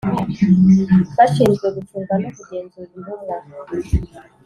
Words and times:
bashinzwe 1.17 1.65
gucunga 1.75 2.13
no 2.21 2.29
kugenzura 2.35 2.91
intumwa 2.97 3.35